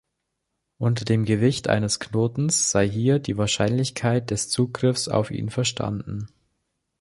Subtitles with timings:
[0.79, 6.27] Unter dem Gewicht eines Knotens sei hier die Wahrscheinlichkeit des Zugriffs auf ihn verstanden.